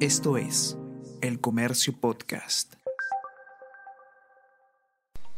[0.00, 0.76] Esto es
[1.22, 2.74] El Comercio Podcast.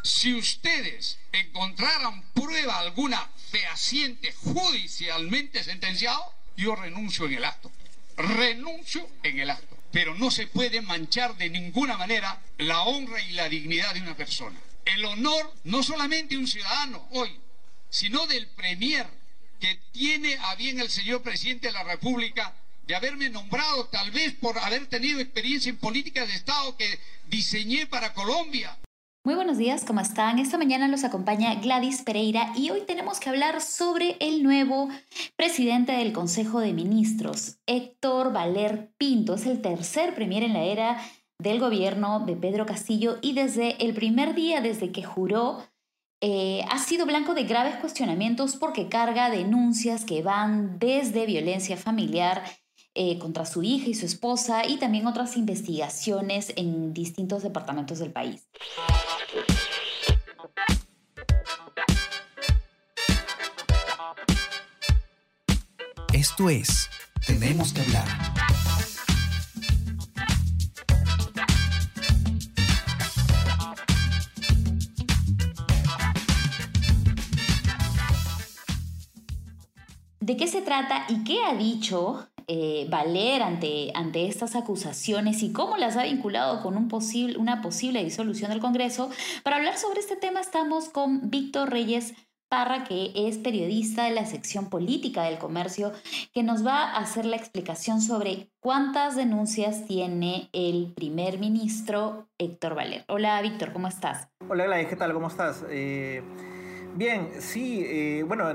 [0.03, 7.71] Si ustedes encontraran prueba alguna fehaciente judicialmente sentenciado, yo renuncio en el acto.
[8.17, 9.77] Renuncio en el acto.
[9.93, 14.17] Pero no se puede manchar de ninguna manera la honra y la dignidad de una
[14.17, 14.59] persona.
[14.85, 17.31] El honor no solamente de un ciudadano hoy,
[17.91, 19.07] sino del premier
[19.61, 22.57] que tiene a bien el señor presidente de la República
[22.89, 27.87] de haberme nombrado, tal vez por haber tenido experiencia en política de Estado que diseñé
[27.87, 28.79] para Colombia.
[29.25, 30.39] Muy buenos días, ¿cómo están?
[30.39, 34.89] Esta mañana los acompaña Gladys Pereira y hoy tenemos que hablar sobre el nuevo
[35.37, 39.35] presidente del Consejo de Ministros, Héctor Valer Pinto.
[39.35, 40.97] Es el tercer premier en la era
[41.39, 45.63] del gobierno de Pedro Castillo y desde el primer día, desde que juró,
[46.23, 52.43] eh, ha sido blanco de graves cuestionamientos porque carga denuncias que van desde violencia familiar
[53.01, 58.11] eh, contra su hija y su esposa y también otras investigaciones en distintos departamentos del
[58.11, 58.49] país.
[66.13, 66.91] Esto es
[67.25, 68.09] Tenemos que hablar.
[80.19, 85.53] ¿De qué se trata y qué ha dicho eh, Valer ante, ante estas acusaciones y
[85.53, 89.11] cómo las ha vinculado con un posible, una posible disolución del Congreso?
[89.45, 92.15] Para hablar sobre este tema estamos con Víctor Reyes
[92.49, 95.93] Parra, que es periodista de la sección política del comercio,
[96.33, 102.75] que nos va a hacer la explicación sobre cuántas denuncias tiene el primer ministro Héctor
[102.75, 103.05] Valer.
[103.09, 104.31] Hola Víctor, ¿cómo estás?
[104.49, 105.13] Hola Gladys, ¿qué tal?
[105.13, 105.63] ¿Cómo estás?
[105.69, 106.23] Eh,
[106.95, 108.53] Bien, sí, eh, bueno,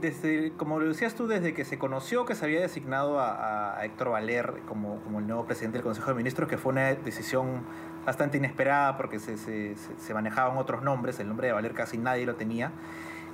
[0.00, 4.10] desde, como lo decías tú, desde que se conoció que se había designado a, Héctor
[4.10, 7.62] Valer como, como, el nuevo presidente del Consejo de Ministros, que fue una decisión
[8.06, 12.26] bastante inesperada porque se, se, se manejaban otros nombres, el nombre de Valer casi nadie
[12.26, 12.70] lo tenía.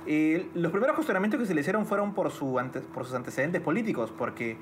[0.07, 2.59] Eh, los primeros cuestionamientos que se le hicieron fueron por, su
[2.93, 4.57] por sus antecedentes políticos, porque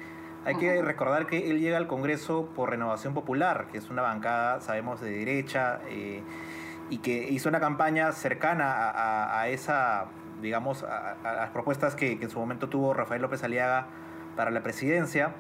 [0.45, 4.61] hay que recordar que él llega al Congreso por Renovación Popular, que es una bancada,
[4.61, 5.79] sabemos, de derecha.
[5.89, 6.21] Eh,
[6.89, 8.91] y que hizo una campaña cercana
[9.39, 10.05] a, esa,
[10.41, 13.87] digamos, a, las propuestas que, en su momento tuvo Rafael López Aliaga
[14.35, 15.35] para la presidencia.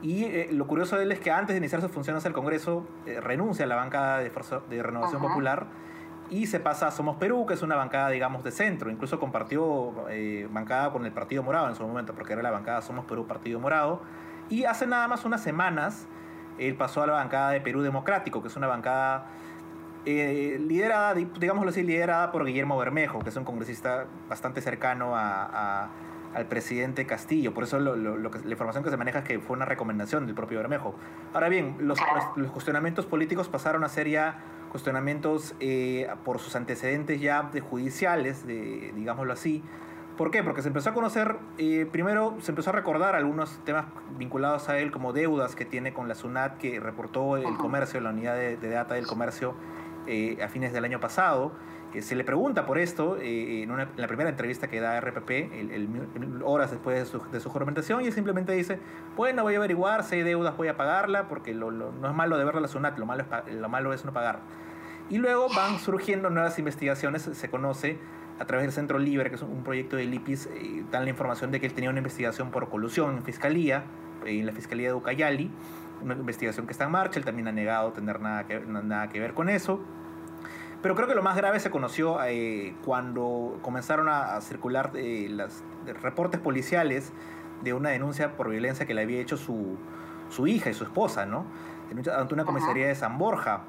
[0.00, 2.86] Y eh, lo curioso de él es que antes de iniciar sus funciones al Congreso,
[3.06, 4.30] eh, renuncia a la bancada de,
[4.70, 5.66] de Renovación Popular
[6.30, 8.90] y se pasa a Somos Perú, que es una bancada, digamos, de centro.
[8.90, 12.82] Incluso compartió eh, bancada con el Partido Morado en su momento, porque era la bancada
[12.82, 14.02] Somos Perú Partido Morado.
[14.50, 16.06] Y hace nada más unas semanas,
[16.58, 19.26] él pasó a la bancada de Perú Democrático, que es una bancada
[20.08, 25.90] eh, liderada, digámoslo así, liderada por Guillermo Bermejo, que es un congresista bastante cercano a,
[26.34, 27.52] al presidente Castillo.
[27.52, 30.58] Por eso lo, la información que se maneja es que fue una recomendación del propio
[30.58, 30.94] Bermejo.
[31.34, 31.98] Ahora bien, los,
[32.36, 34.38] los cuestionamientos políticos pasaron a ser ya
[34.70, 39.62] cuestionamientos eh, por sus antecedentes ya de judiciales, de, digámoslo así.
[40.16, 40.42] ¿Por qué?
[40.42, 43.84] Porque se empezó a conocer, eh, primero se empezó a recordar algunos temas
[44.18, 48.10] vinculados a él, como deudas que tiene con la SUNAT, que reportó el comercio, la
[48.10, 49.54] unidad de, de data del comercio,
[50.08, 51.52] eh, a fines del año pasado.
[52.00, 56.70] se le pregunta por esto eh, en, la primera entrevista que da RPP, el, horas
[56.70, 58.78] después de su, de su, juramentación, y él simplemente dice,
[59.16, 62.38] bueno, voy a averiguar si hay deudas, voy a pagarla, porque lo, no es malo
[62.38, 64.40] deberla a la SUNAT, lo malo, es, lo malo es no pagar.
[65.10, 67.98] Y luego van surgiendo nuevas investigaciones, se conoce
[68.38, 71.50] a través del Centro Libre, que es un proyecto de IPIS, eh, dan la información
[71.50, 73.84] de que él tenía una investigación por colusión en Fiscalía,
[74.24, 75.50] en la Fiscalía de Ucayali,
[76.02, 79.20] una investigación que está en marcha, él también ha negado tener nada que, nada que
[79.20, 79.80] ver con eso.
[80.82, 85.62] Pero creo que lo más grave se conoció eh, cuando comenzaron a, circular eh, los
[86.02, 87.12] reportes policiales
[87.62, 89.76] de una denuncia por violencia que le había hecho su,
[90.30, 91.46] su hija y su esposa, ¿no?
[91.90, 93.62] Ante una comisaría de San Borja.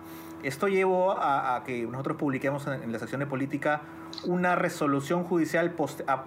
[0.44, 3.82] Esto llevó a, que nosotros publiquemos en, la sección de política
[4.26, 5.76] una resolución judicial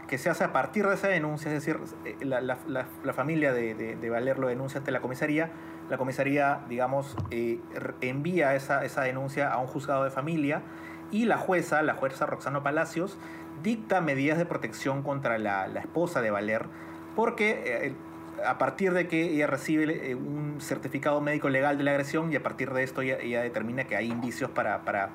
[0.06, 3.52] que se hace a partir de esa denuncia, es decir, eh, la, la, la, familia
[3.52, 5.50] de, de, de, Valer lo denuncia ante la comisaría,
[5.92, 7.60] la comisaría, digamos, eh,
[8.00, 10.62] envía esa, esa denuncia a un juzgado de familia
[11.10, 13.18] y la jueza, la jueza Roxano Palacios,
[13.62, 16.65] dicta medidas de protección contra la, esposa de Valer
[17.15, 17.62] porque...
[17.66, 17.94] Eh,
[18.47, 22.36] a partir de que ella recibe eh, un certificado médico legal de la agresión y
[22.36, 25.10] a partir de esto ella, determina que hay indicios para, para,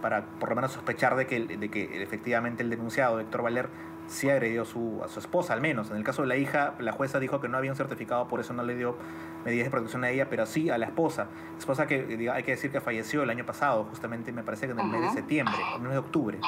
[0.00, 3.68] para por lo menos sospechar de que, de que efectivamente el denunciado, Héctor Valer,
[4.10, 5.90] sí agredió a su, a su esposa, al menos.
[5.90, 8.40] En el caso de la hija, la jueza dijo que no había un certificado, por
[8.40, 8.98] eso no le dio
[9.44, 11.28] medidas de protección a ella, pero sí a la esposa.
[11.56, 14.80] Esposa que hay que decir que falleció el año pasado, justamente me parece que en
[14.80, 16.38] el mes de septiembre, en el mes de octubre.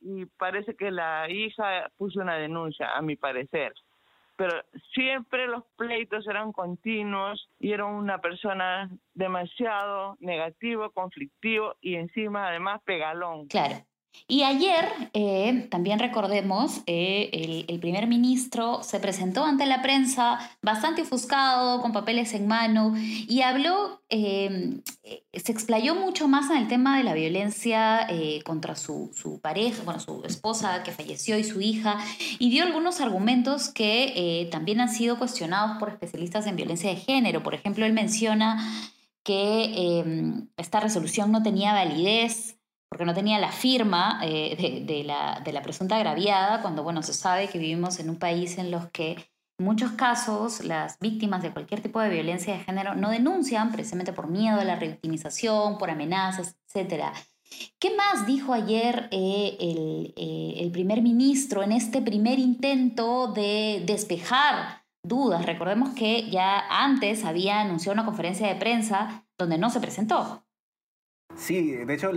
[0.00, 3.72] Y parece que la hija puso una denuncia, a mi parecer
[4.36, 4.60] pero
[4.92, 12.80] siempre los pleitos eran continuos y era una persona demasiado negativo, conflictivo y encima además
[12.84, 13.46] pegalón.
[13.46, 13.84] Claro.
[14.28, 21.02] Y ayer, eh, también recordemos, eh, el, primer ministro se presentó ante la prensa bastante
[21.02, 24.80] ofuscado, con papeles en mano, y habló, eh,
[25.34, 28.06] se explayó mucho más en el tema de la violencia
[28.44, 31.98] contra su, su, pareja, bueno, su esposa que falleció y su hija,
[32.38, 37.42] y dio algunos argumentos que también han sido cuestionados por especialistas en violencia de género.
[37.42, 38.90] Por ejemplo, él menciona
[39.24, 42.56] que esta resolución no tenía validez
[42.92, 47.14] porque no tenía la firma eh, de, la, de, la, presunta agraviada, cuando bueno, se
[47.14, 51.52] sabe que vivimos en un país en los que en muchos casos las víctimas de
[51.52, 55.88] cualquier tipo de violencia de género no denuncian precisamente por miedo a la revictimización, por
[55.88, 57.04] amenazas, etc.
[57.78, 64.84] ¿Qué más dijo ayer eh, eh, el primer ministro en este primer intento de despejar
[65.02, 65.46] dudas?
[65.46, 70.44] Recordemos que ya antes había anunciado una conferencia de prensa donde no se presentó.
[71.36, 72.10] Sí, de hecho,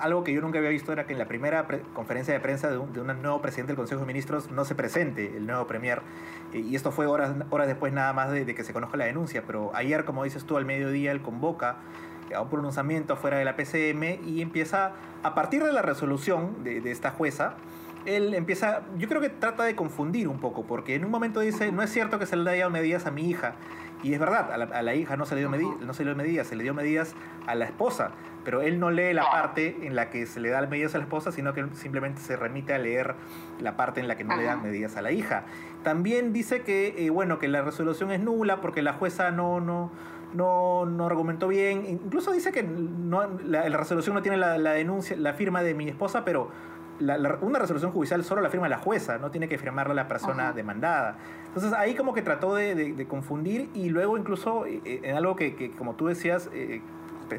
[0.00, 2.78] algo que yo nunca había visto era que en la primera conferencia de prensa de
[2.78, 2.92] un,
[3.22, 6.02] nuevo presidente del Consejo de Ministros no se presente el nuevo premier.
[6.52, 9.44] y esto fue horas, horas después nada más de, que se conozca la denuncia.
[9.46, 11.76] Pero ayer, como dices tú, al mediodía él convoca
[12.34, 14.92] a un pronunciamiento afuera de la PCM y empieza,
[15.22, 17.56] a partir de la resolución de, de esta jueza,
[18.06, 21.70] él empieza, yo creo que trata de confundir un poco, porque en un momento dice,
[21.70, 23.54] no es cierto que se le haya medidas a mi hija,
[24.02, 26.46] y es verdad, a la, hija no se, le dio no se le dio medidas,
[26.48, 27.14] se le dio medidas
[27.46, 28.10] a la esposa,
[28.44, 31.04] pero él no lee la parte en la que se le da medidas a la
[31.04, 33.14] esposa, sino que simplemente se remite a leer
[33.60, 35.44] la parte en la que no le dan medidas a la hija.
[35.84, 39.92] También dice que, eh, bueno, que la resolución es nula porque la jueza no, no,
[40.34, 41.86] no, no argumentó bien.
[41.86, 45.88] Incluso dice que no, la, resolución no tiene la, la denuncia, la firma de mi
[45.88, 46.50] esposa, pero
[47.40, 51.16] una resolución judicial solo la firma la jueza, no tiene que firmarla la persona demandada.
[51.46, 55.72] Entonces ahí como que trató de, confundir y luego incluso eh, eh, en algo que,
[55.76, 56.80] como tú decías, eh,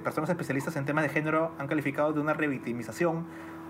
[0.04, 3.26] personas especialistas en temas de género han calificado de una revictimización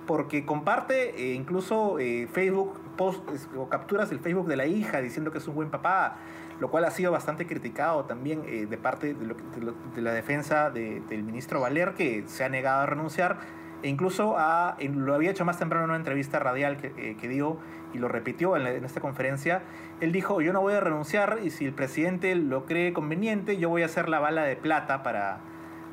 [0.07, 1.97] porque comparte incluso
[2.31, 3.23] Facebook post
[3.57, 6.17] o capturas del Facebook de la hija diciendo que es un buen papá,
[6.59, 11.93] lo cual ha sido bastante criticado también de parte de, la defensa del ministro Valer
[11.93, 14.35] que se ha negado a renunciar incluso
[14.79, 17.57] lo había hecho más temprano en una entrevista radial que, eh, dio
[17.93, 19.61] y lo repitió en, esta conferencia.
[20.01, 23.69] Él dijo, yo no voy a renunciar y si el presidente lo cree conveniente, yo
[23.69, 25.39] voy a hacer la bala de plata para,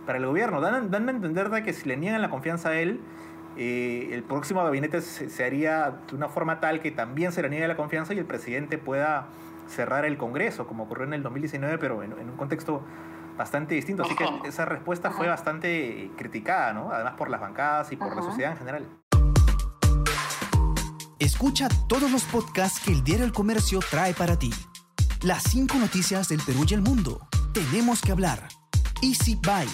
[0.07, 0.61] para el gobierno.
[0.61, 3.01] Dan, dan a entender de que si le niegan la confianza a él,
[3.57, 7.67] eh, el próximo gabinete se, haría de una forma tal que también se le niegue
[7.67, 9.27] la confianza y el presidente pueda
[9.69, 12.83] cerrar el Congreso, como ocurrió en el 2019, pero en un contexto
[13.41, 14.03] bastante distinto.
[14.03, 16.93] Así que esa respuesta fue bastante criticada, ¿no?
[16.93, 18.87] Además por las bancadas y por la sociedad en general.
[21.19, 24.53] Escucha todos los podcasts que el Diario El Comercio trae para ti.
[25.23, 27.29] Las cinco noticias del Perú y el mundo.
[27.55, 28.47] Tenemos que hablar.
[29.03, 29.71] Easy Byte.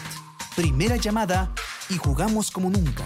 [0.54, 1.52] Primera llamada
[1.88, 3.04] y jugamos como nunca.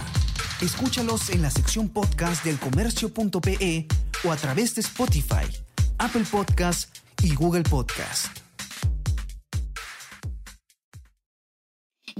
[0.60, 3.86] Escúchalos en la sección podcast del comercio.pe
[4.24, 5.46] o a través de Spotify,
[5.98, 8.39] Apple Podcast y Google Podcast.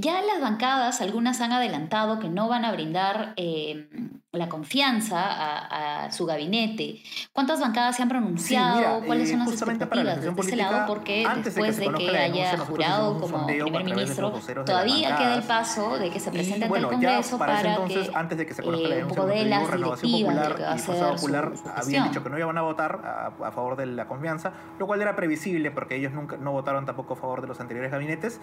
[0.00, 3.90] Ya las bancadas, algunas han adelantado que no van a brindar eh,
[4.32, 7.02] la confianza a, su gabinete.
[7.32, 9.04] ¿Cuántas bancadas se han pronunciado?
[9.04, 10.86] ¿Cuáles son eh, las expectativas de ese lado?
[10.86, 14.32] Porque después de que, haya jurado como primer ministro,
[14.64, 18.38] todavía queda el paso de que se presente ante el Congreso para, entonces, que, antes
[18.38, 21.52] de que se conozca la denuncia, de las directivas de que va a ser Popular
[21.76, 25.02] habían dicho que no iban a votar a, a, favor de la confianza, lo cual
[25.02, 28.40] era previsible porque ellos nunca no votaron tampoco a favor de los anteriores gabinetes.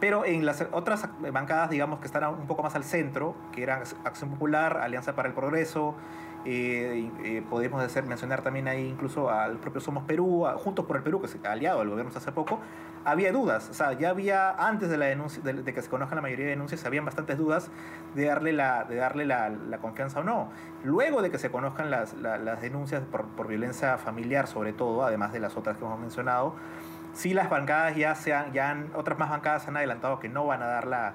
[0.00, 3.82] Pero en las otras bancadas, digamos, que están un poco más al centro, que eran
[4.04, 5.94] Acción Popular, Alianza para el Progreso,
[6.46, 11.02] eh, eh, podemos hacer, mencionar también ahí incluso al propio Somos Perú, Juntos por el
[11.02, 12.60] Perú, que se ha aliado al gobierno hace poco,
[13.04, 16.22] había dudas, o sea, ya había, antes de, la denuncia, de, que se conozcan la
[16.22, 17.70] mayoría de denuncias, habían bastantes dudas
[18.14, 20.50] de darle la, de darle la, confianza o no.
[20.82, 25.32] Luego de que se conozcan las, las denuncias por, por violencia familiar, sobre todo, además
[25.32, 26.54] de las otras que hemos mencionado,
[27.14, 30.46] sí las bancadas ya se han, ya han, otras más bancadas han adelantado que no
[30.46, 31.14] van a dar la,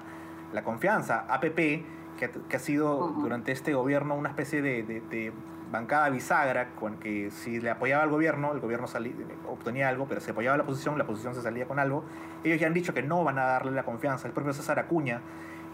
[0.52, 1.26] la confianza.
[1.28, 1.84] APP,
[2.18, 5.32] que, que, ha sido durante este gobierno una especie de, de,
[5.70, 9.12] bancada bisagra, con que si le apoyaba al gobierno, el gobierno salía,
[9.48, 12.04] obtenía algo, pero si apoyaba la oposición, la oposición se salía con algo.
[12.42, 14.26] Ellos ya han dicho que no van a darle la confianza.
[14.26, 15.20] El propio César Acuña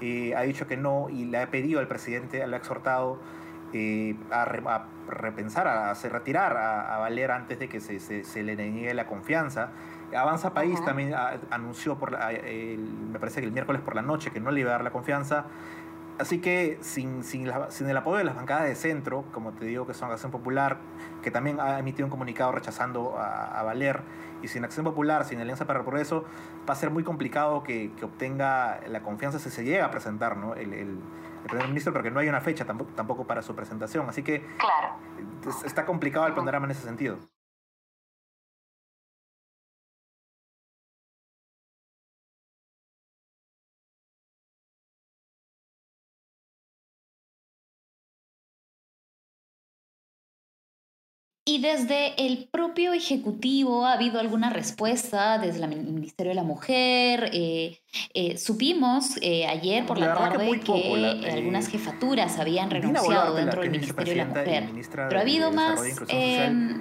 [0.03, 3.19] eh, ha dicho que no y le ha pedido al presidente, le ha exhortado
[3.73, 4.45] eh, a,
[5.09, 9.07] repensar, a, hacer retirar a, Valer antes de que se, se, se le niegue la
[9.07, 9.71] confianza.
[10.15, 11.15] Avanza País también
[11.51, 14.73] anunció, por me parece que el miércoles por la noche, que no le iba a
[14.73, 15.47] dar la confianza.
[16.19, 19.93] Así que sin, sin, el apoyo de las bancadas de centro, como te digo que
[19.93, 20.79] son Acción Popular,
[21.23, 24.01] que también ha emitido un comunicado rechazando a, Valer,
[24.43, 26.25] y sin Acción Popular, sin Alianza para el Progreso,
[26.69, 30.55] va a ser muy complicado que, obtenga la confianza si se llega a presentar ¿no?
[30.55, 30.99] el, el,
[31.49, 34.09] primer ministro, porque no hay una fecha tampoco, tampoco para su presentación.
[34.09, 34.97] Así que claro.
[35.65, 37.19] está complicado el panorama en ese sentido.
[51.49, 57.31] Y desde el propio Ejecutivo ha habido alguna respuesta desde el Ministerio de la Mujer.
[57.33, 57.79] Eh,
[58.15, 64.13] eh, supimos eh, ayer por la, tarde que, algunas jefaturas habían renunciado dentro del Ministerio
[64.13, 64.65] de la Mujer.
[64.91, 65.81] Pero ha habido más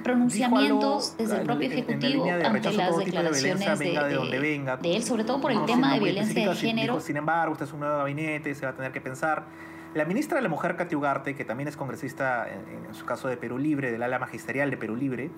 [0.03, 5.93] pronunciamientos desde el propio Ejecutivo ante las declaraciones de, él, sobre todo por el tema
[5.93, 6.99] de violencia de género.
[7.01, 9.45] sin embargo, usted es un nuevo gabinete, se va a tener que pensar.
[9.95, 13.37] La ministra de la Mujer, Katy Ugarte, que también es congresista en, su caso de
[13.37, 15.31] Perú Libre, del ala magisterial de Perú Libre,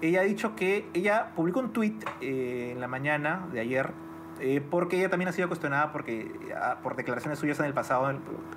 [0.00, 3.90] ella ha dicho que ella publicó un tuit eh, en la mañana de ayer
[4.38, 8.08] eh, porque ella también ha sido cuestionada porque, ah, por declaraciones suyas en el pasado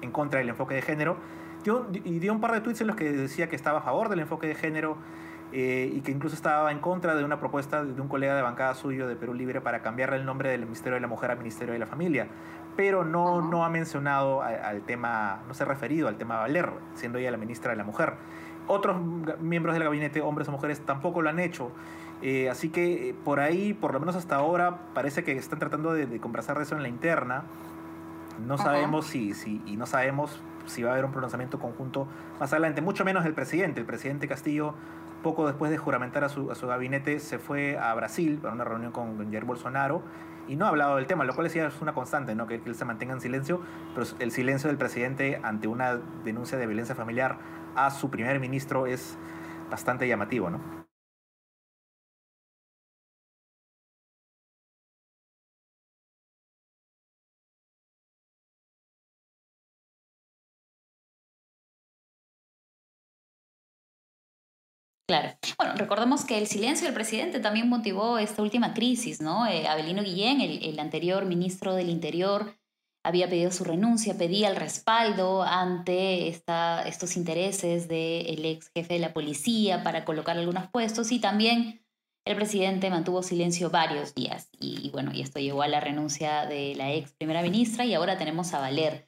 [0.02, 1.18] en, contra del enfoque de género.
[2.04, 4.20] y dio un par de tweets en los que decía que estaba a favor del
[4.20, 4.96] enfoque de género
[5.54, 8.74] eh, y que incluso estaba en contra de una propuesta de un colega de bancada
[8.74, 11.74] suyo de Perú Libre para cambiarle el nombre del Ministerio de la Mujer al Ministerio
[11.74, 12.28] de la Familia
[12.76, 17.18] pero no, no ha mencionado al, tema, no se ha referido al tema Valer, siendo
[17.18, 18.14] ella la ministra de la Mujer.
[18.68, 18.98] Otros
[19.40, 21.72] miembros del gabinete, hombres o mujeres, tampoco lo han hecho.
[22.22, 25.94] Eh, así que eh, por ahí, por lo menos hasta ahora, parece que están tratando
[25.94, 27.44] de, conversar de eso en la interna.
[28.46, 32.08] No sabemos si, si, y no sabemos si va a haber un pronunciamiento conjunto
[32.40, 33.80] más adelante, mucho menos el presidente.
[33.80, 34.74] El presidente Castillo,
[35.24, 39.32] poco después de juramentar a su, gabinete, se fue a Brasil para una reunión con
[39.32, 40.02] Jair Bolsonaro
[40.48, 42.48] y no ha hablado del tema, lo cual es una constante, ¿no?
[42.48, 43.62] que, él se mantenga en silencio,
[43.94, 47.38] pero el silencio del presidente ante una denuncia de violencia familiar
[47.76, 49.18] a su primer ministro es
[49.70, 50.50] bastante llamativo.
[50.50, 50.85] ¿no?
[65.08, 65.38] Claro.
[65.58, 69.46] Bueno, recordemos que el silencio del presidente también motivó esta última crisis, ¿no?
[69.46, 72.58] Eh, Abelino Guillén, el, anterior ministro del Interior,
[73.04, 79.00] había pedido su renuncia, pedía el respaldo ante esta, estos intereses del ex jefe de
[79.00, 81.86] la policía para colocar algunos puestos y también
[82.26, 84.50] el presidente mantuvo silencio varios días.
[84.60, 87.94] Y, y bueno, y esto llevó a la renuncia de la ex primera ministra y
[87.94, 89.08] ahora tenemos a Valer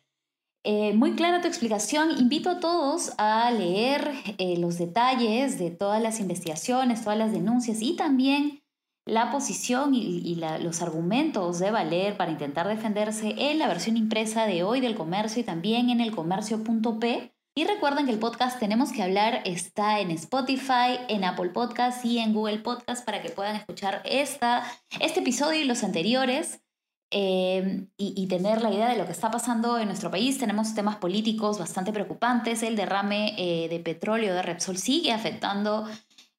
[0.64, 2.12] eh, muy clara tu explicación.
[2.18, 7.82] Invito a todos a leer eh, los detalles de todas las investigaciones, todas las denuncias
[7.82, 8.62] y también
[9.08, 14.64] la posición y, los argumentos de Valer para intentar defenderse en la versión impresa de
[14.64, 17.34] hoy del comercio y también en el comercio.p.
[17.56, 22.20] Y recuerden que el podcast Tenemos que hablar está en Spotify, en Apple Podcast y
[22.20, 24.64] en Google Podcast para que puedan escuchar esta,
[25.00, 26.62] este episodio y los anteriores.
[27.10, 30.38] Em, y, tener la idea de lo que está pasando en nuestro país.
[30.38, 32.64] Tenemos temas políticos bastante preocupantes.
[32.64, 35.88] El derrame eh, de petróleo de Repsol sigue afectando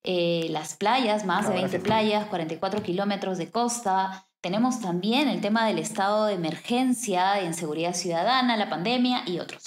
[0.05, 4.27] eh, las playas, más de 20 playas, 44 kilómetros de costa.
[4.43, 9.63] Tenemos también el tema del estado de emergencia en seguridad ciudadana, la pandemia y otros.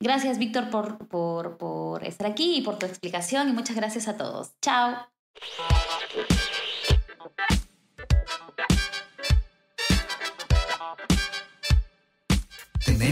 [0.00, 4.16] Gracias, Víctor, por, por, por estar aquí y por tu explicación y muchas gracias a
[4.16, 4.52] todos.
[4.62, 4.96] Chao.